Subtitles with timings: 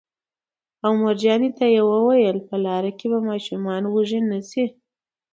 [0.85, 4.65] او مورجانې ته یې وویل: په لاره کې به ماشومان وږي نه شي